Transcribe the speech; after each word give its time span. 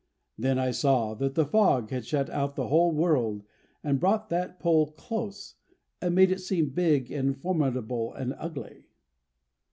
Then 0.35 0.57
I 0.57 0.71
saw 0.71 1.13
that 1.13 1.35
the 1.35 1.45
fog 1.45 1.91
had 1.91 2.07
shut 2.07 2.27
out 2.31 2.55
the 2.55 2.69
whole 2.69 2.91
world 2.91 3.43
and 3.83 3.99
brought 3.99 4.29
that 4.29 4.59
pole 4.59 4.93
close, 4.93 5.57
and 6.01 6.15
made 6.15 6.31
it 6.31 6.41
seem 6.41 6.69
big 6.69 7.11
and 7.11 7.39
formidable 7.39 8.11
and 8.11 8.33
ugly. 8.39 8.87